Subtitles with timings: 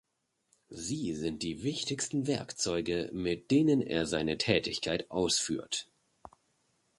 [0.71, 5.87] Sie sind die wichtigsten Werkzeuge, mit denen er seine Tätigkeit ausführt.